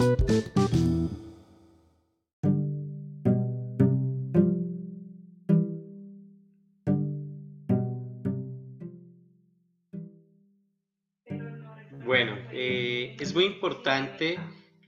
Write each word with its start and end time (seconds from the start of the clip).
Bueno, 0.00 0.14
eh, 12.50 13.14
es 13.20 13.34
muy 13.34 13.44
importante 13.44 14.38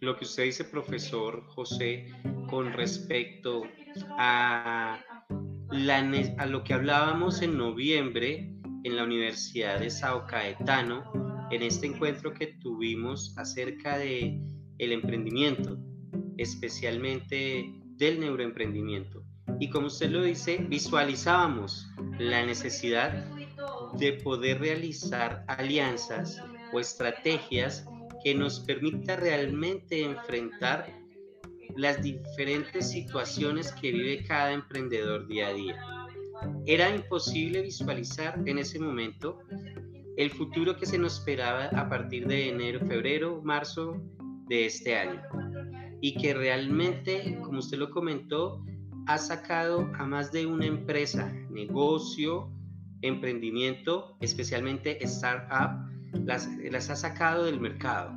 lo 0.00 0.16
que 0.16 0.24
usted 0.24 0.44
dice, 0.44 0.64
profesor 0.64 1.44
José, 1.48 2.06
con 2.48 2.72
respecto 2.72 3.64
a, 4.18 4.98
a 5.68 6.46
lo 6.46 6.64
que 6.64 6.72
hablábamos 6.72 7.42
en 7.42 7.58
noviembre 7.58 8.56
en 8.82 8.96
la 8.96 9.04
Universidad 9.04 9.78
de 9.78 9.90
Sao 9.90 10.26
Caetano, 10.26 11.04
en 11.50 11.62
este 11.62 11.86
encuentro 11.86 12.32
que 12.32 12.46
tuvimos 12.46 13.36
acerca 13.36 13.98
de 13.98 14.40
el 14.82 14.92
emprendimiento, 14.92 15.78
especialmente 16.38 17.72
del 17.96 18.18
neuroemprendimiento. 18.18 19.22
Y 19.60 19.70
como 19.70 19.86
usted 19.86 20.10
lo 20.10 20.22
dice, 20.22 20.58
visualizábamos 20.68 21.86
la 22.18 22.44
necesidad 22.44 23.24
de 23.96 24.14
poder 24.14 24.58
realizar 24.58 25.44
alianzas 25.46 26.42
o 26.72 26.80
estrategias 26.80 27.86
que 28.24 28.34
nos 28.34 28.60
permita 28.60 29.14
realmente 29.16 30.02
enfrentar 30.02 30.92
las 31.76 32.02
diferentes 32.02 32.90
situaciones 32.90 33.72
que 33.72 33.92
vive 33.92 34.24
cada 34.24 34.52
emprendedor 34.52 35.28
día 35.28 35.48
a 35.48 35.54
día. 35.54 35.76
Era 36.66 36.94
imposible 36.94 37.62
visualizar 37.62 38.40
en 38.46 38.58
ese 38.58 38.80
momento 38.80 39.38
el 40.16 40.30
futuro 40.30 40.76
que 40.76 40.86
se 40.86 40.98
nos 40.98 41.18
esperaba 41.18 41.66
a 41.66 41.88
partir 41.88 42.26
de 42.26 42.48
enero, 42.48 42.80
febrero, 42.80 43.40
marzo 43.42 44.02
de 44.52 44.66
este 44.66 44.94
año. 44.96 45.22
Y 46.02 46.14
que 46.14 46.34
realmente, 46.34 47.38
como 47.42 47.60
usted 47.60 47.78
lo 47.78 47.90
comentó, 47.90 48.62
ha 49.06 49.16
sacado 49.16 49.90
a 49.94 50.04
más 50.04 50.30
de 50.30 50.44
una 50.44 50.66
empresa, 50.66 51.32
negocio, 51.50 52.52
emprendimiento, 53.00 54.14
especialmente 54.20 55.02
startup, 55.04 55.90
las, 56.26 56.48
las 56.70 56.90
ha 56.90 56.96
sacado 56.96 57.44
del 57.44 57.60
mercado 57.60 58.12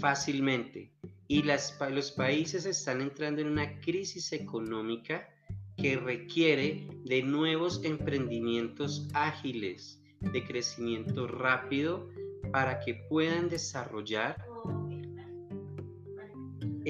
fácilmente. 0.00 0.92
Y 1.28 1.44
las, 1.44 1.78
los 1.92 2.10
países 2.10 2.66
están 2.66 3.00
entrando 3.00 3.40
en 3.40 3.48
una 3.48 3.78
crisis 3.80 4.32
económica 4.32 5.28
que 5.76 5.96
requiere 5.96 6.88
de 7.04 7.22
nuevos 7.22 7.84
emprendimientos 7.84 9.08
ágiles, 9.14 10.02
de 10.20 10.44
crecimiento 10.44 11.28
rápido, 11.28 12.08
para 12.52 12.80
que 12.80 12.94
puedan 13.08 13.48
desarrollar, 13.48 14.47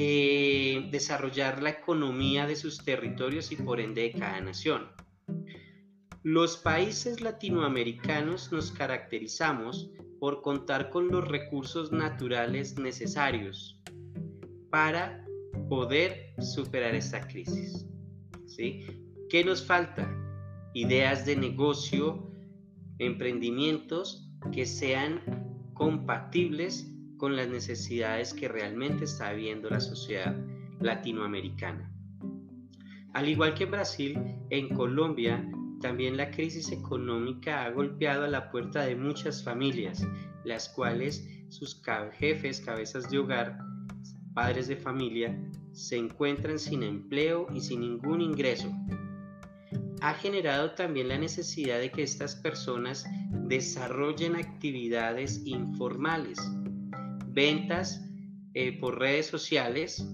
eh, 0.00 0.88
desarrollar 0.92 1.60
la 1.60 1.70
economía 1.70 2.46
de 2.46 2.54
sus 2.54 2.84
territorios 2.84 3.50
y 3.50 3.56
por 3.56 3.80
ende 3.80 4.02
de 4.02 4.12
cada 4.12 4.40
nación. 4.40 4.86
Los 6.22 6.56
países 6.56 7.20
latinoamericanos 7.20 8.52
nos 8.52 8.70
caracterizamos 8.70 9.90
por 10.20 10.40
contar 10.40 10.90
con 10.90 11.08
los 11.08 11.26
recursos 11.26 11.90
naturales 11.90 12.78
necesarios 12.78 13.82
para 14.70 15.26
poder 15.68 16.32
superar 16.38 16.94
esta 16.94 17.26
crisis. 17.26 17.84
¿sí? 18.46 18.86
¿Qué 19.28 19.42
nos 19.42 19.66
falta? 19.66 20.08
Ideas 20.74 21.26
de 21.26 21.34
negocio, 21.34 22.30
emprendimientos 23.00 24.30
que 24.52 24.64
sean 24.64 25.20
compatibles 25.74 26.88
con 27.18 27.36
las 27.36 27.48
necesidades 27.48 28.32
que 28.32 28.48
realmente 28.48 29.04
está 29.04 29.32
viviendo 29.32 29.68
la 29.68 29.80
sociedad 29.80 30.34
latinoamericana. 30.80 31.92
Al 33.12 33.28
igual 33.28 33.54
que 33.54 33.64
en 33.64 33.70
Brasil, 33.70 34.18
en 34.48 34.68
Colombia 34.70 35.44
también 35.80 36.16
la 36.16 36.30
crisis 36.30 36.72
económica 36.72 37.64
ha 37.64 37.70
golpeado 37.70 38.24
a 38.24 38.28
la 38.28 38.50
puerta 38.50 38.82
de 38.82 38.96
muchas 38.96 39.44
familias, 39.44 40.06
las 40.44 40.68
cuales 40.68 41.28
sus 41.48 41.80
jefes, 42.18 42.60
cabezas 42.60 43.10
de 43.10 43.18
hogar, 43.18 43.58
padres 44.34 44.68
de 44.68 44.76
familia, 44.76 45.38
se 45.72 45.96
encuentran 45.96 46.58
sin 46.58 46.82
empleo 46.82 47.46
y 47.54 47.60
sin 47.60 47.80
ningún 47.80 48.20
ingreso. 48.20 48.72
Ha 50.00 50.14
generado 50.14 50.72
también 50.72 51.08
la 51.08 51.18
necesidad 51.18 51.78
de 51.78 51.90
que 51.90 52.02
estas 52.02 52.36
personas 52.36 53.04
desarrollen 53.48 54.36
actividades 54.36 55.42
informales, 55.44 56.38
ventas 57.38 58.04
eh, 58.54 58.72
por 58.80 58.98
redes 58.98 59.26
sociales, 59.26 60.04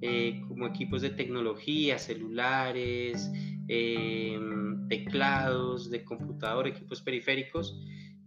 eh, 0.00 0.40
como 0.48 0.66
equipos 0.66 1.02
de 1.02 1.10
tecnología, 1.10 1.98
celulares, 1.98 3.30
Em, 3.70 4.88
teclados 4.88 5.90
de 5.90 6.02
computador, 6.02 6.66
equipos 6.66 7.02
periféricos, 7.02 7.78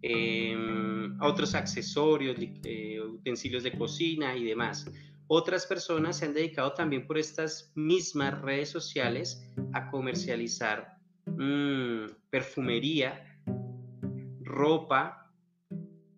em, 0.04 1.20
otros 1.20 1.56
accesorios, 1.56 2.38
eh, 2.64 3.02
utensilios 3.02 3.64
de 3.64 3.72
cocina 3.72 4.38
y 4.38 4.44
demás. 4.44 4.86
Otras 5.26 5.66
personas 5.66 6.18
se 6.18 6.26
han 6.26 6.36
dedicado 6.36 6.74
también 6.74 7.08
por 7.08 7.18
estas 7.18 7.72
mismas 7.74 8.40
redes 8.44 8.70
sociales 8.70 9.44
a 9.74 9.90
comercializar 9.90 10.98
mm, 11.26 12.06
perfumería, 12.30 13.26
ropa, 14.44 15.34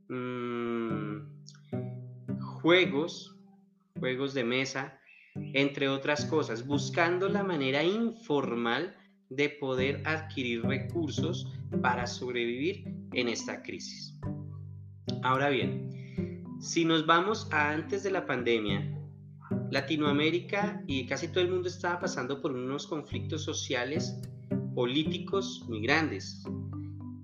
mm, 0.10 0.63
juegos, 2.64 3.36
juegos 4.00 4.34
de 4.34 4.46
mesa, 4.46 4.98
entre 5.36 5.90
otras 5.90 6.24
cosas, 6.26 6.66
buscando 6.66 7.28
la 7.28 7.44
manera 7.44 7.84
informal 7.84 8.96
de 9.30 9.50
poder 9.50 10.02
adquirir 10.06 10.64
recursos 10.64 11.52
para 11.82 12.08
sobrevivir 12.08 12.86
en 13.12 13.28
esta 13.28 13.62
crisis. 13.62 14.18
Ahora 15.24 15.50
bien, 15.50 16.46
si 16.62 16.86
nos 16.86 17.06
vamos 17.06 17.50
a 17.52 17.72
antes 17.72 18.02
de 18.04 18.12
la 18.12 18.26
pandemia, 18.26 18.98
Latinoamérica 19.70 20.82
y 20.88 21.06
casi 21.06 21.28
todo 21.28 21.44
el 21.44 21.52
mundo 21.52 21.68
estaba 21.68 22.00
pasando 22.00 22.42
por 22.42 22.54
unos 22.54 22.88
conflictos 22.88 23.44
sociales, 23.44 24.22
políticos 24.74 25.66
muy 25.68 25.82
grandes, 25.82 26.46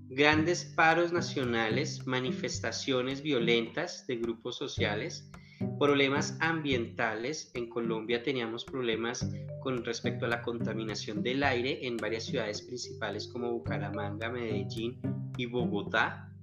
grandes 0.09 0.65
paros 0.65 1.13
nacionales, 1.13 2.05
manifestaciones 2.07 3.21
violentas 3.21 4.07
de 4.07 4.17
grupos 4.17 4.57
sociales, 4.57 5.29
problemas 5.77 6.35
ambientales. 6.41 7.51
En 7.53 7.69
Colombia 7.69 8.23
teníamos 8.23 8.65
problemas 8.65 9.29
con 9.61 9.85
respecto 9.85 10.25
a 10.25 10.29
la 10.29 10.41
contaminación 10.41 11.21
del 11.21 11.43
aire 11.43 11.85
en 11.85 11.97
varias 11.97 12.25
ciudades 12.25 12.63
principales 12.63 13.27
como 13.27 13.51
Bucaramanga, 13.51 14.29
Medellín 14.29 14.99
y 15.37 15.45
Bogotá, 15.45 16.33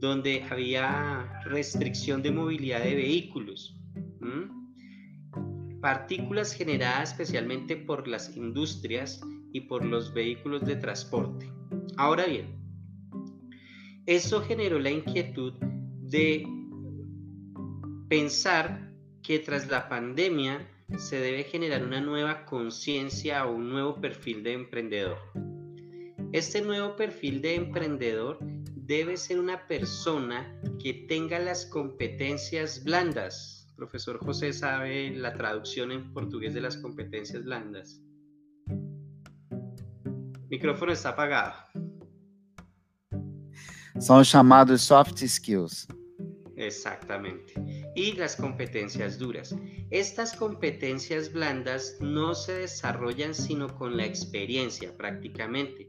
donde 0.00 0.42
había 0.48 1.42
restricción 1.44 2.22
de 2.22 2.30
movilidad 2.30 2.82
de 2.82 2.94
vehículos. 2.94 3.74
Partículas 5.80 6.52
generadas 6.52 7.12
especialmente 7.12 7.76
por 7.76 8.08
las 8.08 8.36
industrias 8.36 9.20
y 9.52 9.60
por 9.62 9.84
los 9.84 10.12
vehículos 10.12 10.64
de 10.64 10.74
transporte. 10.74 11.52
Ahora 11.96 12.26
bien, 12.26 12.57
eso 14.08 14.40
generó 14.40 14.78
la 14.78 14.90
inquietud 14.90 15.52
de 15.52 16.48
pensar 18.08 18.90
que 19.22 19.38
tras 19.38 19.68
la 19.68 19.86
pandemia 19.90 20.66
se 20.96 21.20
debe 21.20 21.44
generar 21.44 21.84
una 21.84 22.00
nueva 22.00 22.46
conciencia 22.46 23.44
o 23.44 23.54
un 23.54 23.68
nuevo 23.68 24.00
perfil 24.00 24.42
de 24.42 24.54
emprendedor. 24.54 25.18
Este 26.32 26.62
nuevo 26.62 26.96
perfil 26.96 27.42
de 27.42 27.56
emprendedor 27.56 28.38
debe 28.40 29.18
ser 29.18 29.38
una 29.38 29.66
persona 29.66 30.58
que 30.82 31.04
tenga 31.06 31.38
las 31.38 31.66
competencias 31.66 32.82
blandas. 32.84 33.70
Profesor 33.76 34.24
José 34.24 34.54
sabe 34.54 35.10
la 35.10 35.34
traducción 35.34 35.92
en 35.92 36.14
portugués 36.14 36.54
de 36.54 36.62
las 36.62 36.78
competencias 36.78 37.44
blandas. 37.44 38.02
Micrófono 40.48 40.92
está 40.92 41.10
apagado. 41.10 41.77
Son 44.00 44.22
llamados 44.22 44.82
soft 44.82 45.18
skills. 45.26 45.86
Exactamente. 46.56 47.54
Y 47.94 48.12
las 48.12 48.36
competencias 48.36 49.18
duras. 49.18 49.54
Estas 49.90 50.34
competencias 50.36 51.32
blandas 51.32 51.96
no 52.00 52.34
se 52.34 52.54
desarrollan 52.54 53.34
sino 53.34 53.68
con 53.76 53.96
la 53.96 54.04
experiencia 54.04 54.96
prácticamente. 54.96 55.86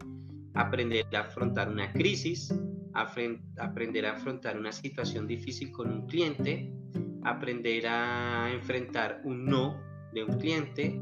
Aprender 0.54 1.06
a 1.16 1.22
afrontar 1.22 1.70
una 1.70 1.92
crisis, 1.94 2.54
aprender 2.94 4.06
a 4.06 4.14
afrontar 4.14 4.58
una 4.58 4.72
situación 4.72 5.28
difícil 5.28 5.72
con 5.72 5.92
un 5.92 6.08
cliente, 6.08 6.72
aprender 7.24 7.88
a 7.88 8.52
enfrentar 8.52 9.22
un 9.24 9.46
no 9.46 9.80
de 10.14 10.24
un 10.24 10.38
cliente 10.40 11.02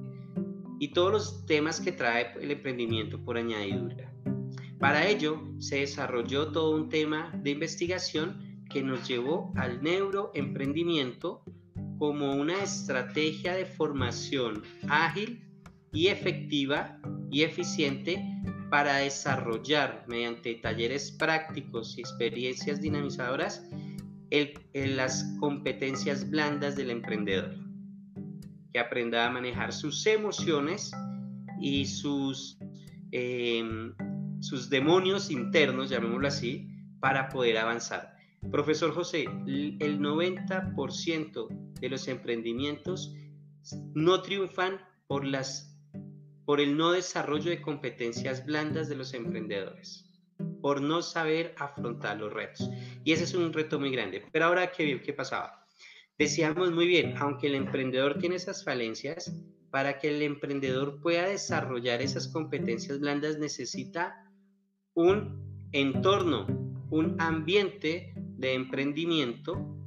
y 0.80 0.89
todos 0.89 1.12
los 1.12 1.45
temas 1.45 1.80
que 1.80 1.92
trae 1.92 2.33
el 2.39 2.51
emprendimiento 2.51 3.24
por 3.24 3.38
añadidura. 3.38 4.06
Para 4.79 5.07
ello 5.07 5.41
se 5.59 5.79
desarrolló 5.79 6.51
todo 6.51 6.75
un 6.75 6.89
tema 6.89 7.31
de 7.44 7.51
investigación 7.51 8.63
que 8.69 8.83
nos 8.83 9.07
llevó 9.07 9.51
al 9.56 9.81
neuroemprendimiento 9.81 11.44
como 11.97 12.35
una 12.35 12.62
estrategia 12.62 13.56
de 13.56 13.65
formación 13.65 14.63
ágil 14.88 15.44
y 15.91 16.07
efectiva 16.07 17.00
y 17.31 17.44
eficiente 17.44 18.24
para 18.69 18.97
desarrollar 18.97 20.06
mediante 20.07 20.56
talleres 20.56 21.12
prácticos 21.12 21.97
y 21.97 22.01
experiencias 22.01 22.81
dinamizadoras 22.81 23.63
las 24.73 25.23
competencias 25.39 26.30
blandas 26.30 26.75
del 26.75 26.89
emprendedor, 26.89 27.56
que 28.73 28.80
aprenda 28.80 29.25
a 29.25 29.31
manejar 29.31 29.71
sus 29.71 30.06
emociones 30.06 30.91
y 31.59 31.85
sus, 31.85 32.57
em, 33.12 33.94
sus 34.39 34.69
demonios 34.69 35.31
internos, 35.31 35.89
llamémoslo 35.89 36.27
así, 36.27 36.67
para 36.99 37.29
poder 37.29 37.57
avanzar. 37.57 38.15
Profesor 38.51 38.91
José, 38.91 39.23
el 39.23 39.99
90% 39.99 41.47
de 41.79 41.89
los 41.89 42.07
emprendimientos 42.07 43.13
no 43.93 44.21
triunfan 44.21 44.79
por, 45.07 45.25
las, 45.25 45.75
por 46.45 46.61
el 46.61 46.77
no 46.77 46.91
desarrollo 46.91 47.49
de 47.49 47.61
competencias 47.61 48.45
blandas 48.45 48.87
de 48.89 48.95
los 48.95 49.13
emprendedores, 49.13 50.05
por 50.61 50.81
no 50.81 51.01
saber 51.01 51.53
afrontar 51.57 52.17
los 52.17 52.31
retos. 52.31 52.69
Y 53.03 53.11
ese 53.11 53.25
es 53.25 53.33
un 53.33 53.51
reto 53.51 53.79
muy 53.79 53.91
grande. 53.91 54.23
Pero 54.31 54.45
ahora, 54.45 54.71
¿qué, 54.71 55.01
qué 55.01 55.13
pasaba? 55.13 55.65
Decíamos 56.17 56.71
muy 56.71 56.87
bien, 56.87 57.15
aunque 57.17 57.47
el 57.47 57.55
emprendedor 57.55 58.17
tiene 58.17 58.37
esas 58.37 58.63
falencias, 58.63 59.33
para 59.69 59.99
que 59.99 60.09
el 60.09 60.21
emprendedor 60.21 61.01
pueda 61.01 61.27
desarrollar 61.27 62.01
esas 62.01 62.27
competencias 62.29 62.99
blandas 62.99 63.37
necesita 63.37 64.26
un 64.97 65.69
entorno, 65.73 66.47
un 66.89 67.21
ambiente 67.21 68.15
de 68.15 68.55
emprendimiento 68.55 69.77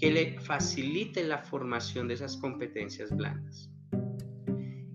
que 0.00 0.10
le 0.10 0.40
facilite 0.40 1.22
la 1.24 1.38
formación 1.38 2.08
de 2.08 2.14
esas 2.14 2.38
competencias 2.38 3.14
blandas. 3.14 3.70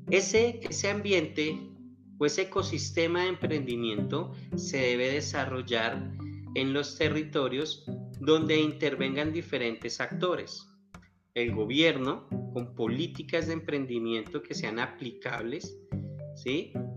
Ese, 0.10 0.62
ese 0.68 0.90
ambiente 0.90 1.60
o 2.18 2.26
ese 2.26 2.44
ecosistema 2.44 3.22
de 3.22 3.30
emprendimiento 3.30 4.32
se 4.56 4.78
debe 4.78 5.12
desarrollar 5.12 6.12
en 6.56 6.74
los 6.74 6.98
territorios 6.98 7.86
donde 8.20 8.60
intervengan 8.60 9.32
diferentes 9.32 10.02
actores. 10.02 10.68
El 11.36 11.54
gobierno, 11.54 12.28
con 12.52 12.74
políticas 12.74 13.46
de 13.46 13.54
emprendimiento 13.54 14.42
que 14.42 14.56
sean 14.56 14.80
aplicables, 14.80 15.78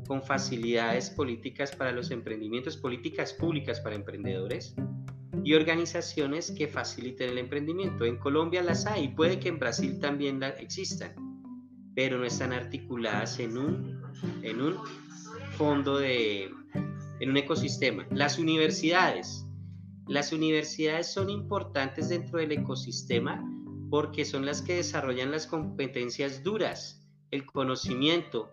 con 0.06 0.22
facilidades 0.22 1.10
políticas 1.10 1.75
para 1.75 1.93
los 1.93 2.10
emprendimientos, 2.10 2.76
políticas 2.76 3.32
públicas 3.32 3.81
para 3.81 3.94
emprendedores, 3.94 4.75
y 5.44 5.54
organizaciones 5.54 6.50
que 6.50 6.66
faciliten 6.66 7.31
el 7.31 7.38
emprendimiento. 7.38 8.04
En 8.04 8.19
Colombia 8.19 8.62
las 8.62 8.87
hay, 8.87 9.08
puede 9.08 9.38
que 9.38 9.48
en 9.48 9.58
Brasil 9.58 10.00
también 10.00 10.43
existan, 10.43 11.14
pero 11.94 12.19
no 12.19 12.25
están 12.25 12.52
articuladas 12.52 13.38
en 13.38 13.56
un, 13.56 14.02
en 14.43 14.60
un 14.60 14.75
fondo 15.52 15.99
de, 15.99 16.50
en 17.20 17.31
un 17.31 17.37
ecosistema. 17.37 18.06
Las 18.10 18.38
universidades. 18.38 19.46
Las 20.08 20.32
universidades 20.32 21.12
son 21.12 21.31
importantes 21.31 22.08
dentro 22.08 22.38
del 22.38 22.52
ecosistema 22.52 23.44
porque 23.90 24.25
son 24.25 24.46
las 24.46 24.62
que 24.62 24.76
desarrollan 24.76 25.31
las 25.31 25.46
competencias 25.46 26.42
duras, 26.42 27.06
el 27.31 27.46
conocimiento 27.46 28.50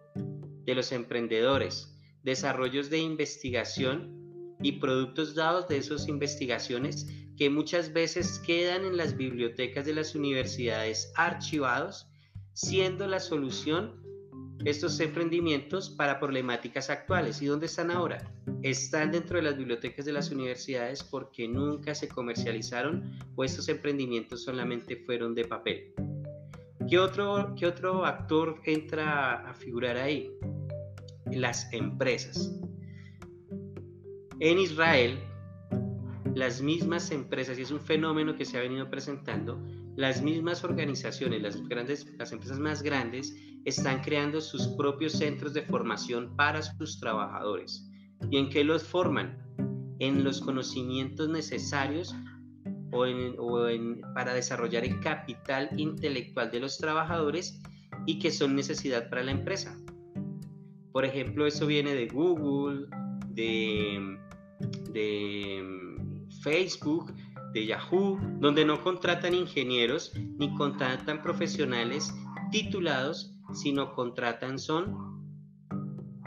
de 0.65 0.75
los 0.75 0.92
emprendedores, 0.92 1.95
desarrollos 2.24 2.89
de 2.89 3.00
investigación 3.00 4.56
y 4.62 4.74
productos 4.74 5.36
dados 5.36 5.68
de 5.68 5.77
esas 5.77 6.07
investigaciones 6.07 7.07
que 7.38 7.50
muchas 7.50 7.92
veces 7.92 8.39
quedan 8.39 8.86
en 8.86 8.98
las 8.98 9.18
bibliotecas 9.18 9.86
de 9.86 9.94
las 9.94 10.15
universidades 10.15 11.12
archivados, 11.15 12.07
siendo 12.54 13.07
la 13.07 13.19
solución 13.19 14.01
estos 14.65 15.00
emprendimientos 15.00 15.89
para 15.89 16.19
problemáticas 16.19 16.89
actuales. 16.89 17.42
¿Y 17.42 17.48
dónde 17.48 17.65
están 17.65 17.92
ahora? 17.92 18.31
Están 18.62 19.12
dentro 19.12 19.38
de 19.38 19.44
las 19.44 19.57
bibliotecas 19.57 20.06
de 20.06 20.13
las 20.13 20.31
universidades 20.31 21.04
porque 21.04 21.48
nunca 21.48 21.94
se 21.94 22.07
comercializaron 22.07 23.18
o 23.36 23.44
estos 23.44 23.68
emprendimientos 23.68 24.44
solamente 24.44 24.95
fueron 25.06 25.36
de 25.36 25.45
papel. 25.45 25.94
¿Qué 26.89 27.00
otro, 27.00 27.54
qué 27.57 27.65
otro 27.65 28.06
actor 28.06 28.62
entra 28.65 29.50
a 29.50 29.54
figurar 29.54 29.98
ahí? 29.98 30.31
Las 31.31 31.72
empresas. 31.74 32.60
En 34.40 34.60
Israel, 34.60 35.20
las 36.36 36.62
mismas 36.62 37.12
empresas, 37.12 37.58
y 37.58 37.62
es 37.62 37.72
un 37.72 37.80
fenómeno 37.80 38.36
que 38.36 38.46
se 38.46 38.58
ha 38.58 38.62
venido 38.62 38.90
presentando, 38.90 39.62
las 39.96 40.22
mismas 40.22 40.64
organizaciones, 40.64 41.42
las, 41.42 41.68
grandes, 41.68 42.12
las 42.18 42.31
empresas 42.31 42.60
más 42.60 42.81
grandes, 42.81 43.36
están 43.66 44.02
creando 44.02 44.42
sus 44.42 44.68
propios 44.70 45.14
centros 45.14 45.54
de 45.54 45.62
formación 45.62 46.36
para 46.36 46.62
sus 46.62 47.00
trabajadores. 47.00 47.90
¿Y 48.30 48.38
en 48.38 48.50
qué 48.50 48.64
los 48.64 48.84
forman? 48.84 49.38
En 50.00 50.24
los 50.24 50.42
conocimientos 50.42 51.30
necesarios 51.30 52.16
o, 52.92 53.06
en, 53.06 54.02
para 54.14 54.34
desarrollar 54.34 54.84
el 54.84 55.00
capital 55.00 55.70
intelectual 55.78 56.52
de 56.52 56.60
los 56.60 56.78
trabajadores 56.78 57.62
y 58.06 58.20
que 58.20 58.31
son 58.31 58.56
necesidad 58.56 59.10
para 59.10 59.24
la 59.24 59.31
empresa. 59.31 59.78
Por 60.94 61.06
ejemplo, 61.06 61.45
eso 61.48 61.66
viene 61.66 61.95
de 61.95 62.07
Google, 62.07 62.86
de 63.30 64.00
mm, 65.63 66.30
Facebook, 66.44 67.13
de 67.54 67.66
Yahoo, 67.66 68.19
donde 68.40 68.63
no 68.63 68.81
contratan 68.84 69.34
ingenieros 69.34 70.13
ni 70.38 70.54
contratan 70.56 71.24
profesionales 71.24 72.13
titulados, 72.51 73.34
sino 73.54 73.94
contratan 73.94 74.60
son 74.60 75.13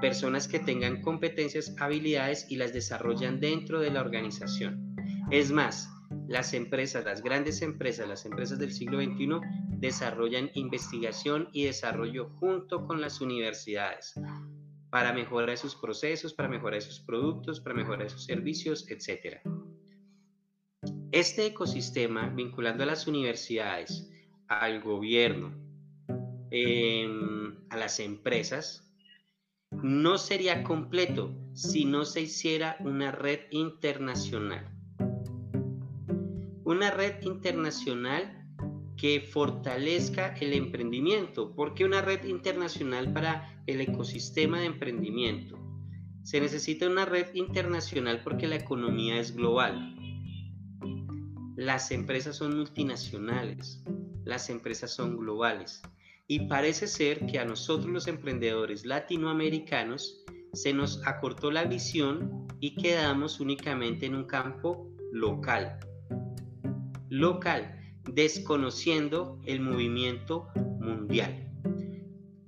personas 0.01 0.49
que 0.49 0.59
tengan 0.59 1.01
competencias, 1.01 1.75
habilidades 1.79 2.47
y 2.51 2.57
las 2.57 2.73
desarrollan 2.73 3.39
dentro 3.39 3.81
de 3.81 3.91
la 3.91 4.01
organización. 4.01 4.97
Es 5.31 5.53
más, 5.53 5.89
las 6.29 6.55
empresas, 6.55 7.05
las 7.05 7.23
grandes 7.23 7.63
empresas, 7.63 8.09
las 8.09 8.27
empresas 8.27 8.59
del 8.59 8.73
siglo 8.73 8.99
XXI 9.01 9.41
desarrollan 9.79 10.51
investigación 10.55 11.49
y 11.53 11.65
desarrollo 11.65 12.31
junto 12.41 12.85
con 12.85 13.01
las 13.01 13.21
universidades 13.21 14.15
para 14.97 15.13
mejorar 15.13 15.59
sus 15.59 15.75
procesos, 15.75 16.33
para 16.33 16.49
mejorar 16.49 16.81
sus 16.81 17.01
productos, 17.01 17.61
para 17.61 17.75
mejorar 17.75 18.09
sus 18.09 18.25
servicios, 18.25 18.91
etc. 18.91 19.43
Este 21.13 21.45
ecosistema, 21.45 22.31
vinculando 22.31 22.83
a 22.83 22.87
las 22.87 23.07
universidades, 23.07 24.11
al 24.49 24.81
gobierno, 24.81 25.53
em, 26.51 27.59
a 27.69 27.77
las 27.77 28.01
empresas, 28.01 28.91
no 29.71 30.17
sería 30.17 30.63
completo 30.63 31.37
si 31.53 31.85
no 31.85 32.07
se 32.07 32.23
hiciera 32.23 32.79
una 32.81 33.13
red 33.13 33.41
internacional. 33.51 34.65
Una 36.65 36.91
red 36.91 37.21
internacional 37.21 38.46
que 38.97 39.21
fortalezca 39.21 40.35
el 40.41 40.53
emprendimiento. 40.53 41.55
porque 41.55 41.85
una 41.85 42.03
red 42.03 42.25
internacional 42.25 43.13
para 43.13 43.63
el 43.67 43.81
ecosistema 43.81 44.61
de 44.61 44.67
emprendimiento? 44.67 45.59
Se 46.23 46.41
necesita 46.41 46.89
una 46.89 47.05
red 47.05 47.35
internacional 47.35 48.23
porque 48.25 48.47
la 48.47 48.57
economía 48.57 49.21
es 49.21 49.35
global. 49.35 49.95
Las 51.57 51.91
empresas 51.91 52.37
son 52.37 52.57
multinacionales, 52.57 53.83
las 54.25 54.51
empresas 54.51 54.93
son 54.93 55.17
globales. 55.17 55.83
Y 56.27 56.49
parece 56.49 56.89
ser 56.89 57.27
que 57.27 57.39
a 57.39 57.45
nosotros 57.45 57.91
los 57.91 58.09
emprendedores 58.09 58.85
latinoamericanos 58.85 60.25
se 60.53 60.73
nos 60.73 61.07
acortó 61.07 61.51
la 61.51 61.65
visión 61.65 62.47
y 62.61 62.75
quedamos 62.75 63.39
únicamente 63.39 64.07
en 64.07 64.17
un 64.17 64.25
campo 64.25 64.91
local. 65.13 65.79
Local 67.09 67.76
desconociendo 68.09 69.39
el 69.45 69.61
movimiento 69.61 70.49
mundial. 70.81 71.49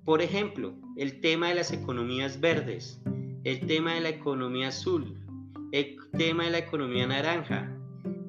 Por 0.05 0.23
ejemplo, 0.23 0.75
el 0.97 1.21
tema 1.21 1.49
de 1.49 1.57
las 1.57 1.73
economías 1.73 2.41
verdes, 2.41 3.01
el 3.45 3.67
tema 3.67 3.95
de 3.95 4.01
la 4.01 4.09
economía 4.09 4.69
azul, 4.69 5.19
el 5.73 5.97
tema 6.17 6.45
de 6.45 6.51
la 6.51 6.59
economía 6.59 7.07
naranja, 7.07 7.77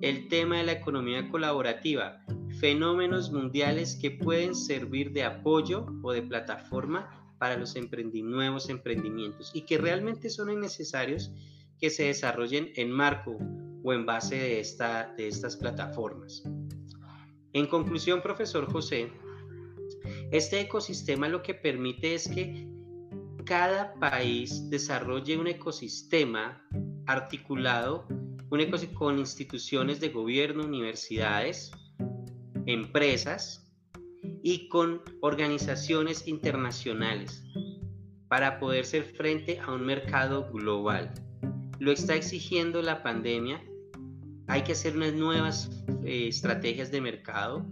el 0.01 0.27
tema 0.27 0.57
de 0.57 0.63
la 0.63 0.73
economía 0.73 1.29
colaborativa, 1.29 2.21
fenómenos 2.59 3.31
mundiales 3.31 3.97
que 4.01 4.11
pueden 4.11 4.55
servir 4.55 5.11
de 5.13 5.23
apoyo 5.23 5.85
o 6.03 6.11
de 6.11 6.21
plataforma 6.21 7.09
para 7.37 7.57
los 7.57 7.75
nuevos 7.75 8.69
emprendimientos 8.69 9.51
y 9.53 9.61
que 9.61 9.77
realmente 9.77 10.29
son 10.29 10.59
necesarios 10.59 11.31
que 11.79 11.89
se 11.89 12.03
desarrollen 12.03 12.71
en 12.75 12.91
marco 12.91 13.37
o 13.83 13.93
en 13.93 14.05
base 14.05 14.35
de, 14.35 14.59
esta, 14.59 15.13
de 15.17 15.27
estas 15.27 15.55
plataformas. 15.55 16.43
En 17.53 17.67
conclusión, 17.67 18.21
profesor 18.21 18.71
José, 18.71 19.11
este 20.31 20.59
ecosistema 20.61 21.27
lo 21.27 21.41
que 21.41 21.53
permite 21.53 22.13
es 22.13 22.27
que 22.27 22.67
cada 23.45 23.93
país 23.95 24.69
desarrolle 24.69 25.37
un 25.37 25.47
ecosistema 25.47 26.63
articulado 27.07 28.07
un 28.51 28.59
ecosistema 28.61 28.99
con 28.99 29.19
instituciones 29.19 29.99
de 29.99 30.09
gobierno, 30.09 30.65
universidades, 30.65 31.71
empresas 32.65 33.71
y 34.41 34.67
con 34.69 35.01
organizaciones 35.21 36.27
internacionales 36.27 37.43
para 38.27 38.59
poder 38.59 38.85
ser 38.85 39.03
frente 39.03 39.59
a 39.59 39.71
un 39.71 39.85
mercado 39.85 40.51
global. 40.51 41.13
Lo 41.79 41.91
está 41.91 42.15
exigiendo 42.15 42.81
la 42.81 43.03
pandemia. 43.03 43.63
Hay 44.47 44.63
que 44.63 44.73
hacer 44.73 44.95
unas 44.95 45.13
nuevas 45.13 45.69
eh, 46.09 46.27
estrategias 46.27 46.91
de 46.91 47.01
mercado. 47.01 47.65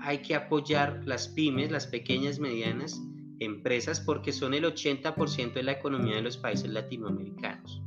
Hay 0.00 0.18
que 0.18 0.34
apoyar 0.34 1.02
las 1.04 1.28
pymes, 1.28 1.70
las 1.70 1.86
pequeñas, 1.86 2.40
medianas 2.40 3.00
empresas, 3.38 4.00
porque 4.00 4.32
son 4.32 4.54
el 4.54 4.64
80% 4.64 5.52
de 5.52 5.62
la 5.62 5.72
economía 5.72 6.16
de 6.16 6.22
los 6.22 6.36
países 6.36 6.68
latinoamericanos. 6.68 7.80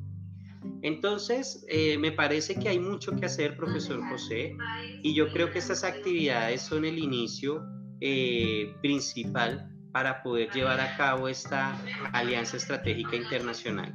Entonces, 0.82 1.66
eh, 1.68 1.98
me 1.98 2.14
parece 2.14 2.56
que 2.56 2.70
hay 2.70 2.80
mucho 2.80 3.12
que 3.16 3.26
hacer, 3.26 3.58
profesor 3.58 4.02
José, 4.10 4.56
y 5.04 5.14
yo 5.14 5.32
creo 5.34 5.52
que 5.52 5.60
estas 5.60 5.84
actividades 5.84 6.62
son 6.62 6.86
el 6.86 6.98
inicio 6.98 7.66
eh, 8.00 8.74
principal 8.82 9.70
para 9.92 10.24
poder 10.24 10.50
llevar 10.52 10.80
a 10.80 10.96
cabo 10.96 11.28
esta 11.28 11.78
alianza 12.14 12.56
estratégica 12.56 13.18
internacional. 13.18 13.92